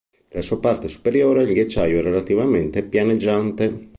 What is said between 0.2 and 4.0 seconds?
Nella sua parte superiore il ghiacciaio è relativamente pianeggiante.